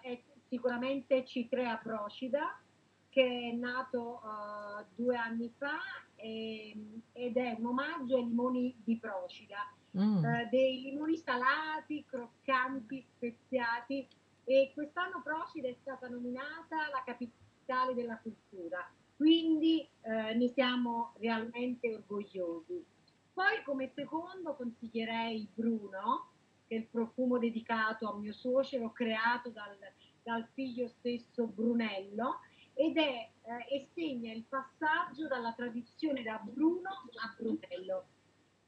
è 0.00 0.20
sicuramente 0.48 1.22
C3 1.24 1.80
Procida, 1.82 2.60
che 3.08 3.50
è 3.52 3.56
nato 3.56 4.20
uh, 4.22 4.84
due 4.94 5.16
anni 5.16 5.52
fa 5.56 5.78
e, 6.16 7.00
ed 7.12 7.36
è 7.36 7.56
un 7.58 7.66
omaggio 7.66 8.16
ai 8.16 8.26
limoni 8.26 8.74
di 8.84 8.96
Procida, 8.98 9.72
mm. 9.96 10.16
uh, 10.24 10.48
dei 10.50 10.82
limoni 10.82 11.16
salati, 11.16 12.04
croccanti, 12.06 13.04
speziati 13.16 14.06
e 14.44 14.70
quest'anno 14.74 15.20
Procida 15.22 15.68
è 15.68 15.76
stata 15.80 16.08
nominata 16.08 16.88
la 16.92 17.02
capitale 17.04 17.94
della 17.94 18.18
cultura, 18.18 18.88
quindi 19.16 19.86
uh, 20.02 20.36
ne 20.36 20.48
siamo 20.48 21.12
realmente 21.18 21.94
orgogliosi. 21.94 22.84
Poi 23.32 23.62
come 23.64 23.90
secondo 23.94 24.54
consiglierei 24.54 25.48
Bruno, 25.54 26.30
che 26.68 26.76
è 26.76 26.78
il 26.78 26.86
profumo 26.86 27.38
dedicato 27.38 28.08
a 28.08 28.16
mio 28.16 28.32
suocero, 28.32 28.92
creato 28.92 29.48
dal, 29.50 29.76
dal 30.22 30.46
figlio 30.52 30.86
stesso 30.86 31.46
Brunello, 31.46 32.40
ed 32.74 32.96
è, 32.96 33.30
eh, 33.42 33.74
e 33.74 33.88
segna 33.92 34.32
il 34.32 34.44
passaggio 34.44 35.26
dalla 35.26 35.52
tradizione 35.52 36.22
da 36.22 36.38
Bruno 36.38 36.90
a 36.90 37.34
Brunello, 37.36 38.06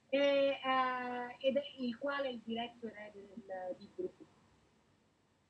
e, 0.09 0.59
eh, 0.61 1.65
il 1.79 1.97
quale 1.99 2.29
è 2.29 2.31
il 2.33 2.41
diretto 2.45 2.89
erede 2.89 3.29
del, 3.35 3.77
di 3.79 3.89
Bruno. 3.95 4.29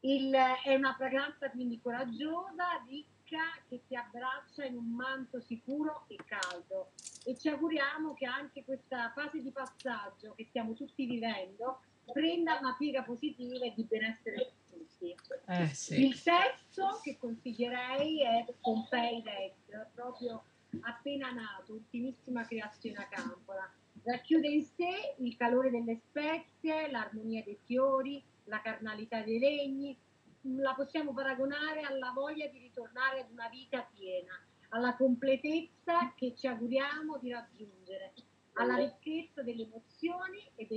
Il, 0.01 0.35
è 0.65 0.75
una 0.75 0.95
fragranza 0.95 1.51
quindi 1.51 1.81
coraggiosa, 1.81 2.83
ricca, 2.87 3.39
che 3.69 3.83
ti 3.87 3.95
abbraccia 3.95 4.65
in 4.65 4.77
un 4.77 4.91
manto 4.91 5.41
sicuro 5.41 6.05
e 6.09 6.17
caldo. 6.25 6.93
E 7.25 7.37
ci 7.37 7.49
auguriamo 7.49 8.15
che 8.15 8.27
anche 8.27 8.65
questa 8.65 9.13
fase 9.15 9.41
di 9.41 9.53
passaggio 9.53 10.35
che 10.35 10.47
stiamo 10.47 10.73
tutti 10.73 11.05
vivendo 11.05 11.81
prenda 12.13 12.59
una 12.59 12.75
piega 12.77 13.03
positiva 13.03 13.65
e 13.65 13.73
di 13.75 13.85
benessere 13.85 14.37
per 14.37 14.53
tutti. 14.69 15.15
Eh, 15.47 15.67
sì. 15.69 16.07
Il 16.07 16.23
terzo 16.23 17.01
che 17.03 17.17
consiglierei 17.19 18.23
è 18.23 18.47
Pompei 18.61 19.23
Red, 19.23 19.89
proprio 19.95 20.45
appena 20.83 21.31
nato, 21.33 21.73
ultimissima 21.73 22.47
creazione 22.47 22.99
a 22.99 23.09
campola. 23.09 23.71
Racchiude 24.03 24.49
in 24.49 24.65
sé 24.65 25.15
il 25.19 25.37
calore 25.37 25.71
delle 25.71 25.97
spezie, 25.97 26.91
l'armonia 26.91 27.43
dei 27.43 27.59
fiori, 27.65 28.23
la 28.45 28.61
carnalità 28.61 29.23
dei 29.23 29.39
legni. 29.39 29.97
La 30.43 30.73
possiamo 30.75 31.13
paragonare 31.13 31.83
alla 31.83 32.13
voglia 32.15 32.47
di 32.47 32.59
ritornare 32.59 33.21
ad 33.21 33.31
una 33.31 33.49
vita 33.49 33.87
piena, 33.93 34.33
alla 34.71 34.97
completezza 34.97 36.15
che 36.15 36.35
ci 36.35 36.47
auguriamo 36.47 37.19
di 37.19 37.31
raggiungere 37.31 38.13
alla 38.55 38.77
ricchezza 38.77 39.43
delle 39.43 39.63
emozioni 39.63 40.10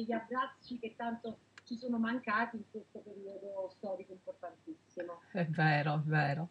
degli 0.03 0.11
abbracci 0.11 0.77
che 0.79 0.95
tanto 0.95 1.39
ci 1.63 1.77
sono 1.77 1.97
mancati 1.97 2.57
in 2.57 2.63
questo 2.69 2.99
periodo 2.99 3.71
storico 3.77 4.11
importantissimo. 4.11 5.21
È 5.31 5.45
vero, 5.45 5.95
è 5.95 5.99
vero. 5.99 6.49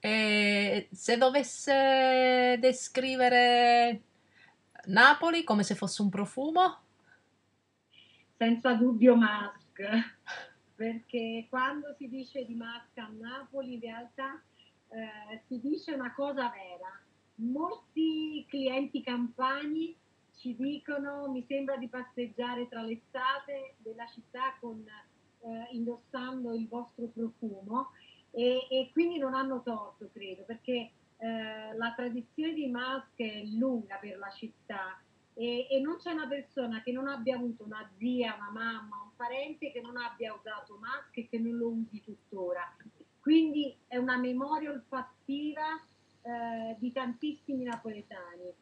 E 0.00 0.88
se 0.90 1.18
dovesse 1.18 2.56
descrivere 2.58 4.02
Napoli 4.86 5.44
come 5.44 5.62
se 5.62 5.74
fosse 5.74 6.00
un 6.02 6.08
profumo? 6.08 6.80
Senza 8.38 8.74
dubbio 8.74 9.14
Mask, 9.16 9.82
perché 10.74 11.46
quando 11.48 11.94
si 11.98 12.08
dice 12.08 12.44
di 12.44 12.54
Mask 12.54 12.96
a 12.96 13.08
Napoli 13.08 13.74
in 13.74 13.80
realtà 13.80 14.40
eh, 14.88 15.42
si 15.46 15.60
dice 15.60 15.92
una 15.92 16.12
cosa 16.14 16.50
vera. 16.50 17.00
Molti 17.38 18.46
clienti 18.48 19.02
campani 19.02 19.94
ci 20.36 20.54
dicono 20.56 21.28
mi 21.28 21.44
sembra 21.48 21.76
di 21.76 21.88
passeggiare 21.88 22.68
tra 22.68 22.82
le 22.82 23.00
strade 23.08 23.74
della 23.78 24.06
città 24.06 24.56
con, 24.60 24.84
eh, 25.40 25.68
indossando 25.72 26.54
il 26.54 26.68
vostro 26.68 27.06
profumo 27.06 27.90
e, 28.30 28.66
e, 28.70 28.90
quindi 28.92 29.18
non 29.18 29.34
hanno 29.34 29.62
torto, 29.62 30.10
credo, 30.12 30.42
perché 30.44 30.90
eh, 31.16 31.74
la 31.74 31.92
tradizione 31.96 32.52
di 32.52 32.66
Musk 32.66 33.16
è 33.16 33.44
lunga 33.44 33.96
per 33.96 34.18
la 34.18 34.30
città 34.30 35.00
e, 35.32 35.66
e, 35.70 35.80
non 35.80 35.96
c'è 35.96 36.12
una 36.12 36.26
persona 36.26 36.82
che 36.82 36.92
non 36.92 37.08
abbia 37.08 37.36
avuto 37.36 37.64
una 37.64 37.88
zia, 37.96 38.34
una 38.34 38.50
mamma, 38.50 39.02
un 39.04 39.16
parente 39.16 39.72
che 39.72 39.80
non 39.80 39.96
abbia 39.96 40.34
usato 40.34 40.78
Musk 40.78 41.16
e 41.16 41.28
che 41.28 41.38
non 41.38 41.56
lo 41.56 41.68
usi 41.68 42.02
tuttora. 42.02 42.76
Quindi 43.20 43.74
è 43.86 43.96
una 43.96 44.18
memoria 44.18 44.70
olfattiva 44.70 45.80
eh, 46.22 46.76
di 46.78 46.92
tantissimi 46.92 47.64
napoletani 47.64 48.54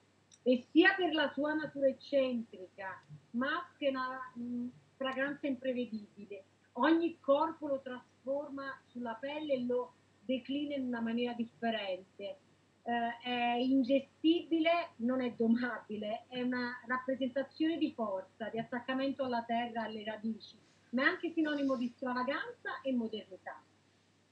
e 0.47 0.67
sia 0.71 0.93
per 0.95 1.15
la 1.15 1.33
sua 1.33 1.55
natura 1.55 1.89
eccentrica, 1.89 3.03
ma 3.31 3.67
che 3.79 3.89
una 3.89 4.31
mh, 4.35 4.69
fragranza 4.97 5.47
imprevedibile. 5.47 6.45
Ogni 6.73 7.19
corpo 7.19 7.67
lo 7.67 7.81
trasforma 7.81 8.79
sulla 8.89 9.15
pelle 9.15 9.55
e 9.55 9.65
lo 9.65 9.95
declina 10.21 10.75
in 10.75 10.85
una 10.85 11.01
maniera 11.01 11.33
differente. 11.33 12.37
Eh, 12.83 13.19
è 13.23 13.55
ingestibile, 13.55 14.91
non 14.97 15.23
è 15.23 15.33
domabile, 15.33 16.27
è 16.29 16.43
una 16.43 16.79
rappresentazione 16.87 17.79
di 17.79 17.93
forza, 17.95 18.51
di 18.51 18.59
attaccamento 18.59 19.25
alla 19.25 19.45
terra, 19.45 19.85
alle 19.85 20.05
radici, 20.05 20.59
ma 20.91 21.05
è 21.05 21.07
anche 21.07 21.33
sinonimo 21.33 21.77
di 21.77 21.91
stravaganza 21.97 22.83
e 22.83 22.93
modernità. 22.93 23.63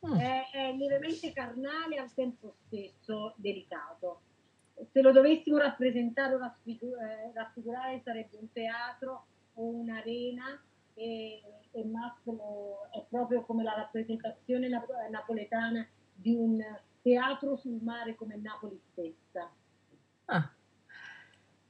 Mm. 0.06 0.14
È, 0.14 0.50
è 0.52 0.72
lievemente 0.72 1.32
carnale 1.32 1.96
al 1.96 2.12
tempo 2.12 2.56
stesso 2.66 3.32
delicato 3.36 4.20
se 4.90 5.00
lo 5.00 5.12
dovessimo 5.12 5.58
rappresentare 5.58 6.34
o 6.34 6.38
raffigurare, 6.38 7.94
eh, 7.94 8.00
sarebbe 8.04 8.36
un 8.38 8.50
teatro 8.52 9.26
o 9.54 9.64
un'arena 9.64 10.60
e, 10.94 11.42
e 11.70 11.84
Massimo 11.84 12.88
è 12.90 13.04
proprio 13.08 13.42
come 13.42 13.62
la 13.62 13.74
rappresentazione 13.74 14.68
napoletana 14.68 15.86
di 16.14 16.34
un 16.34 16.62
teatro 17.02 17.56
sul 17.56 17.80
mare 17.82 18.14
come 18.14 18.36
Napoli 18.36 18.80
stessa. 18.90 19.50
Ah. 20.26 20.50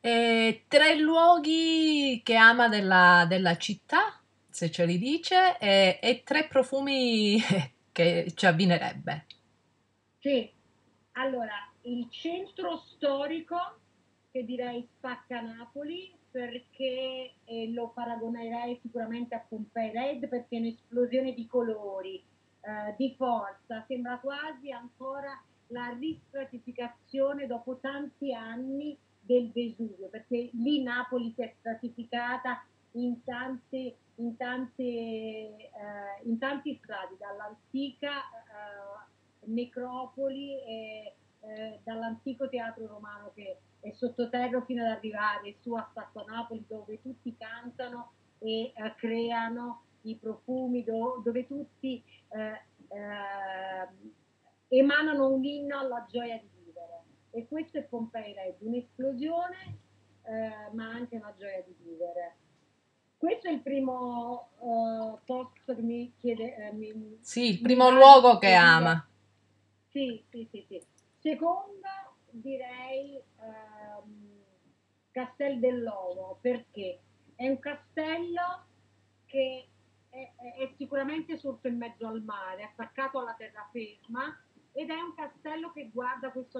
E 0.01 0.65
tre 0.67 0.97
luoghi 0.97 2.21
che 2.25 2.35
ama 2.35 2.69
della, 2.69 3.25
della, 3.29 3.57
città, 3.57 4.21
se 4.49 4.71
ce 4.71 4.85
li 4.85 4.99
dice, 4.99 5.57
e, 5.59 5.99
e 6.03 6.23
tre 6.25 6.47
profumi 6.49 7.39
che 7.93 8.33
ci 8.35 8.47
avvinerebbe. 8.47 9.27
Sì, 10.19 10.51
allora 11.13 11.72
il 11.83 12.09
centro 12.11 12.77
storico 12.77 13.57
che 14.31 14.45
direi 14.45 14.89
spacca 14.97 15.41
Napoli 15.41 16.13
perché 16.31 17.35
eh, 17.45 17.71
lo 17.73 17.91
paragonerei 17.91 18.79
sicuramente 18.81 19.35
a 19.35 19.45
Pompei 19.47 19.91
Red 19.91 20.29
perché 20.29 20.57
è 20.57 20.61
un'esplosione 20.61 21.35
di 21.35 21.47
colori, 21.47 22.17
eh, 22.17 22.95
di 22.97 23.15
forza, 23.17 23.85
sembra 23.87 24.19
quasi 24.19 24.71
ancora 24.71 25.41
la 25.69 25.95
ristratificazione 25.99 27.47
dopo 27.47 27.79
tanti 27.79 28.33
anni 28.33 28.97
del 29.21 29.51
Vesuvio, 29.53 30.09
perché 30.09 30.51
lì 30.53 30.83
Napoli 30.83 31.33
si 31.35 31.43
è 31.43 31.55
stratificata 31.59 32.65
in, 32.93 33.23
tante, 33.25 33.97
in, 34.17 34.37
tante, 34.37 34.83
eh, 34.83 35.71
in 36.25 36.39
tanti 36.39 36.79
strati, 36.83 37.17
dall'antica 37.19 38.11
eh, 38.11 39.47
necropoli 39.47 40.57
eh, 41.43 41.81
dall'antico 41.83 42.49
teatro 42.49 42.87
romano 42.87 43.33
che 43.35 43.59
è 43.81 43.91
sottoterra 43.93 44.63
fino 44.65 44.83
ad 44.85 44.91
arrivare 44.91 45.57
su 45.61 45.75
a 45.75 45.89
Sacco 45.93 46.25
Napoli 46.27 46.65
dove 46.69 47.01
tutti 47.03 47.37
cantano 47.37 48.13
e 48.39 48.73
eh, 48.75 48.95
creano 48.97 49.83
i 50.03 50.17
profumi, 50.17 50.83
do, 50.85 51.21
dove 51.25 51.47
tutti 51.47 52.03
eh, 52.31 52.63
eh, 52.89 53.89
emanano 54.69 55.29
un 55.29 55.45
inno 55.45 55.79
alla 55.79 56.07
gioia 56.09 56.39
di 56.39 56.49
vivere. 56.65 57.03
E 57.31 57.47
questo 57.47 57.79
è 57.79 57.83
Pompei 57.83 58.33
Red, 58.33 58.57
un'esplosione 58.59 59.91
ma 60.73 60.89
anche 60.89 61.17
una 61.17 61.35
gioia 61.37 61.63
di 61.67 61.75
vivere. 61.83 62.37
Questo 63.23 63.47
è 63.47 63.53
il 63.53 63.61
primo 63.61 64.51
uh, 64.59 65.19
posto 65.25 65.77
che 65.77 65.81
mi 65.81 66.13
chiede. 66.19 66.57
Eh, 66.57 66.73
mi, 66.73 67.19
sì, 67.21 67.51
il 67.51 67.61
primo 67.61 67.89
luogo 67.89 68.37
che 68.39 68.53
ama. 68.53 69.07
Sì, 69.91 70.25
sì, 70.29 70.49
sì, 70.51 70.65
sì. 70.69 70.83
Seconda 71.23 72.13
direi 72.31 73.15
ehm, 73.17 74.43
Castel 75.13 75.61
dell'Ovo 75.61 76.39
perché 76.41 76.99
è 77.37 77.49
un 77.49 77.61
castello 77.61 78.67
che 79.27 79.69
è, 80.09 80.33
è, 80.59 80.73
sicuramente 80.77 81.39
sorto 81.39 81.69
in 81.69 81.77
mezzo 81.77 82.09
al 82.09 82.25
mare, 82.25 82.65
attaccato 82.65 83.21
alla 83.21 83.35
terraferma 83.35 84.37
ed 84.73 84.91
è 84.91 85.01
un 85.01 85.15
castello 85.15 85.71
che 85.71 85.91
guarda 85.93 86.33
questo 86.33 86.59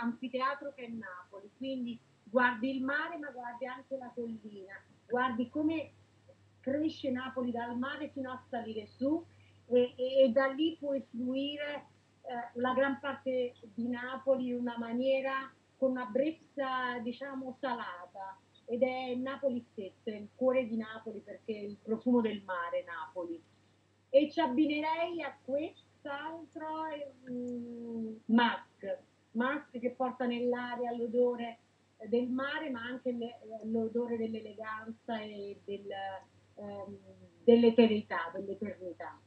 anfiteatro 0.00 0.72
che 0.72 0.84
è 0.84 0.88
Napoli, 0.88 1.50
quindi 1.56 1.98
guardi 2.22 2.76
il 2.76 2.84
mare 2.84 3.18
ma 3.18 3.30
guardi 3.30 3.66
anche 3.66 3.96
la 3.96 4.12
collina, 4.14 4.80
guardi 5.04 5.48
come 5.48 5.92
cresce 6.60 7.10
Napoli 7.10 7.50
dal 7.50 7.76
mare 7.76 8.10
fino 8.10 8.30
a 8.30 8.40
salire 8.48 8.86
su 8.86 9.24
e, 9.66 9.94
e, 9.96 10.22
e 10.22 10.30
da 10.30 10.46
lì 10.46 10.76
puoi 10.78 11.04
fluire 11.10 11.94
la 12.54 12.72
gran 12.72 12.98
parte 13.00 13.54
di 13.74 13.88
Napoli 13.88 14.48
in 14.48 14.56
una 14.56 14.76
maniera 14.78 15.52
con 15.76 15.90
una 15.92 16.06
brezza 16.06 16.98
diciamo 17.02 17.56
salata 17.60 18.38
ed 18.64 18.82
è 18.82 19.14
Napoli 19.14 19.64
stesso, 19.70 20.10
è 20.10 20.16
il 20.16 20.28
cuore 20.34 20.66
di 20.66 20.76
Napoli 20.76 21.20
perché 21.20 21.54
è 21.54 21.60
il 21.60 21.76
profumo 21.80 22.20
del 22.20 22.42
mare 22.44 22.84
Napoli. 22.84 23.40
E 24.08 24.30
ci 24.30 24.40
abbinerei 24.40 25.22
a 25.22 25.36
quest'altro 25.44 26.66
um, 27.28 28.18
Musk, 28.24 28.98
Musk 29.32 29.78
che 29.78 29.90
porta 29.90 30.26
nell'aria 30.26 30.94
l'odore 30.96 31.58
del 32.08 32.28
mare 32.28 32.70
ma 32.70 32.82
anche 32.82 33.12
le, 33.12 33.38
l'odore 33.64 34.16
dell'eleganza 34.16 35.20
e 35.20 35.60
del, 35.64 35.86
um, 36.54 36.98
dell'eternità, 37.44 38.30
dell'eternità. 38.34 39.20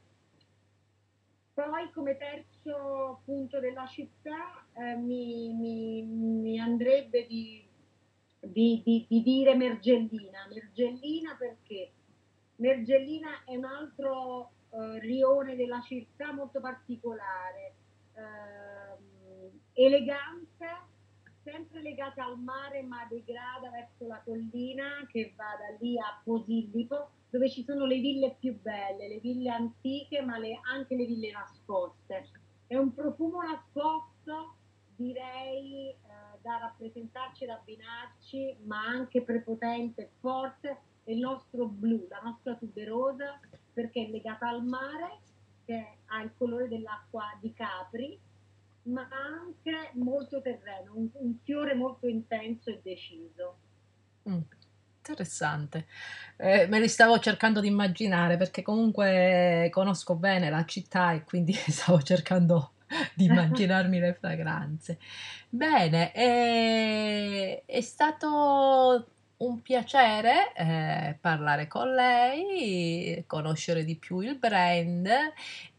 Poi 1.68 1.90
come 1.92 2.16
terzo 2.16 3.20
punto 3.26 3.60
della 3.60 3.86
città 3.86 4.64
eh, 4.72 4.96
mi, 4.96 5.52
mi, 5.52 6.02
mi, 6.02 6.58
andrebbe 6.58 7.26
di, 7.26 7.62
di, 8.40 8.80
di, 8.82 9.06
di, 9.06 9.22
dire 9.22 9.54
Mergellina. 9.54 10.46
Mergellina 10.48 11.36
perché? 11.38 11.92
Mergellina 12.56 13.44
è 13.44 13.56
un 13.56 13.64
altro 13.66 14.52
eh, 14.70 15.00
rione 15.00 15.54
della 15.54 15.82
città 15.82 16.32
molto 16.32 16.60
particolare, 16.60 17.74
eh, 18.14 19.84
elegante, 19.84 20.66
sempre 21.42 21.82
legata 21.82 22.24
al 22.24 22.38
mare 22.38 22.82
ma 22.82 23.06
degrada 23.06 23.68
verso 23.68 24.06
la 24.06 24.22
collina 24.24 25.06
che 25.12 25.34
va 25.36 25.56
da 25.58 25.76
lì 25.78 25.98
a 25.98 26.20
Posillipo 26.24 27.10
dove 27.30 27.48
ci 27.48 27.62
sono 27.62 27.86
le 27.86 27.98
ville 27.98 28.36
più 28.38 28.60
belle, 28.60 29.08
le 29.08 29.18
ville 29.18 29.50
antiche, 29.50 30.20
ma 30.20 30.36
le, 30.38 30.58
anche 30.62 30.96
le 30.96 31.06
ville 31.06 31.30
nascoste. 31.30 32.28
È 32.66 32.76
un 32.76 32.92
profumo 32.92 33.42
nascosto, 33.42 34.56
direi, 34.96 35.88
eh, 35.90 35.96
da 36.42 36.58
rappresentarci, 36.58 37.46
da 37.46 37.54
abbinarci, 37.54 38.56
ma 38.64 38.80
anche 38.80 39.22
prepotente 39.22 40.02
e 40.02 40.10
forte, 40.20 40.80
è 41.04 41.12
il 41.12 41.18
nostro 41.18 41.66
blu, 41.66 42.06
la 42.08 42.20
nostra 42.22 42.54
tuberosa, 42.56 43.40
perché 43.72 44.06
è 44.06 44.10
legata 44.10 44.48
al 44.48 44.64
mare, 44.64 45.18
che 45.64 45.98
ha 46.06 46.22
il 46.22 46.32
colore 46.36 46.68
dell'acqua 46.68 47.36
di 47.40 47.52
Capri, 47.52 48.18
ma 48.82 49.08
anche 49.10 49.90
molto 49.94 50.40
terreno, 50.40 50.94
un, 50.94 51.08
un 51.12 51.38
fiore 51.42 51.74
molto 51.74 52.08
intenso 52.08 52.70
e 52.70 52.80
deciso. 52.82 53.56
Mm. 54.28 54.40
Interessante. 55.10 55.86
Eh, 56.36 56.66
me 56.68 56.78
li 56.78 56.88
stavo 56.88 57.18
cercando 57.18 57.60
di 57.60 57.66
immaginare 57.66 58.36
perché 58.36 58.62
comunque 58.62 59.68
conosco 59.72 60.14
bene 60.14 60.50
la 60.50 60.64
città 60.64 61.12
e 61.12 61.24
quindi 61.24 61.52
stavo 61.68 62.00
cercando 62.00 62.72
di 63.14 63.24
immaginarmi 63.24 63.98
le 63.98 64.14
fragranze. 64.14 64.98
Bene, 65.48 66.12
è, 66.12 67.62
è 67.66 67.80
stato 67.80 69.06
un 69.38 69.62
piacere 69.62 70.52
eh, 70.54 71.16
parlare 71.20 71.66
con 71.66 71.92
lei, 71.92 73.24
conoscere 73.26 73.84
di 73.84 73.96
più 73.96 74.20
il 74.20 74.36
brand 74.36 75.08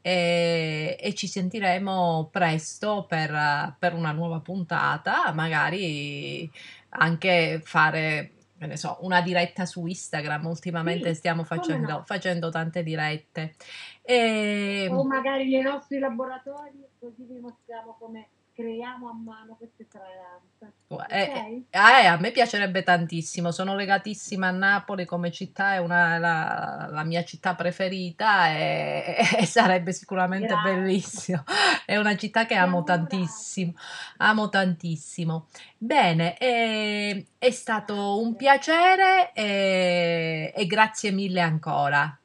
e, 0.01 0.97
e 0.99 1.13
ci 1.13 1.27
sentiremo 1.27 2.27
presto 2.31 3.05
per, 3.07 3.75
per, 3.79 3.93
una 3.93 4.11
nuova 4.11 4.39
puntata, 4.39 5.31
magari 5.31 6.49
anche 6.89 7.61
fare 7.63 8.31
ne 8.67 8.77
so, 8.77 8.97
una 9.01 9.21
diretta 9.21 9.65
su 9.65 9.85
Instagram. 9.85 10.45
Ultimamente 10.45 11.09
sì, 11.09 11.15
stiamo 11.15 11.43
facendo, 11.43 11.91
no. 11.91 12.03
facendo, 12.03 12.49
tante 12.49 12.83
dirette. 12.83 13.55
E... 14.01 14.87
O 14.91 15.03
magari 15.03 15.49
nei 15.49 15.61
nostri 15.61 15.99
laboratori, 15.99 16.85
così 16.99 17.23
vi 17.23 17.39
mostriamo 17.39 17.95
come 17.99 18.27
creiamo 18.61 19.09
a 19.09 19.13
mano 19.13 19.55
queste 19.55 19.85
fragranze. 19.89 20.73
Okay? 20.87 21.65
Eh, 21.69 21.77
eh, 21.77 22.05
a 22.05 22.17
me 22.19 22.31
piacerebbe 22.31 22.83
tantissimo, 22.83 23.51
sono 23.51 23.75
legatissima 23.75 24.47
a 24.47 24.51
Napoli 24.51 25.05
come 25.05 25.31
città, 25.31 25.73
è 25.73 25.77
una, 25.79 26.19
la, 26.19 26.87
la 26.91 27.03
mia 27.03 27.23
città 27.23 27.55
preferita 27.55 28.49
e, 28.49 29.15
e 29.39 29.45
sarebbe 29.45 29.91
sicuramente 29.91 30.47
Grazie. 30.47 30.73
bellissimo. 30.73 31.43
È 31.83 31.97
una 31.97 32.15
città 32.15 32.45
che 32.45 32.55
amo 32.55 32.83
tantissimo, 32.83 33.73
amo 34.17 34.47
tantissimo. 34.47 35.47
Bene, 35.77 36.35
è, 36.35 37.21
è 37.37 37.51
stato 37.51 38.21
un 38.21 38.37
piacere 38.37 39.33
e, 39.33 40.53
e 40.55 40.65
grazie 40.67 41.11
mille 41.11 41.41
ancora. 41.41 42.17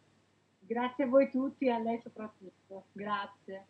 Grazie 0.60 1.04
a 1.04 1.06
voi 1.08 1.30
tutti 1.30 1.66
e 1.66 1.70
a 1.70 1.78
lei 1.78 2.00
soprattutto. 2.00 2.84
Grazie. 2.92 3.64